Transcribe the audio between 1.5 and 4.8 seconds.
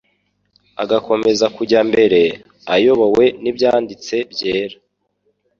kujya mbere, ayobowe n'Ibyanditse Byera